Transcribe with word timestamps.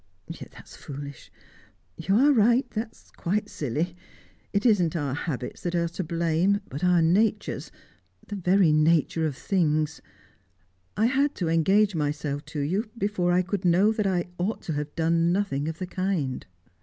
Yet 0.31 0.49
that's 0.53 0.75
foolish; 0.75 1.31
you 1.95 2.15
are 2.17 2.33
right, 2.33 2.67
that 2.71 2.91
is 2.91 3.11
quite 3.15 3.49
silly. 3.49 3.95
It 4.51 4.65
isn't 4.65 4.95
our 4.95 5.13
habits 5.13 5.61
that 5.61 5.75
are 5.75 5.89
to 5.89 6.03
blame 6.03 6.59
but 6.69 6.83
our 6.83 7.03
natures 7.03 7.71
the 8.25 8.35
very 8.35 8.71
nature 8.71 9.27
of 9.27 9.37
things. 9.37 10.01
I 10.97 11.05
had 11.05 11.35
to 11.35 11.49
engage 11.49 11.93
myself 11.93 12.43
to 12.45 12.61
you 12.61 12.89
before 12.97 13.31
I 13.31 13.43
could 13.43 13.63
know 13.63 13.91
that 13.91 14.07
I 14.07 14.25
ought 14.39 14.63
to 14.63 14.73
have 14.73 14.95
done 14.95 15.31
nothing 15.31 15.67
of 15.67 15.77
the 15.77 15.85
kind." 15.85 16.47